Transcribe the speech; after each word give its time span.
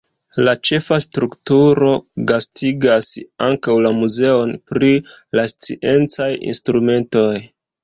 La 0.45 0.53
ĉefa 0.69 0.95
strukturo 1.05 1.89
gastigas 2.31 3.11
ankaŭ 3.49 3.77
la 3.89 3.93
muzeon 3.99 4.57
pri 4.73 4.91
la 5.41 5.47
sciencaj 5.55 6.33
instrumentoj. 6.53 7.31